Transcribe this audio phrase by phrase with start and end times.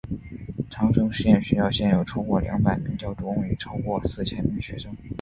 [0.67, 4.97] 长城实验学校现有超过两百名教职工与超过四千名学生。